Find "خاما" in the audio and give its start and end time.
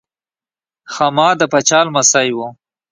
0.93-1.29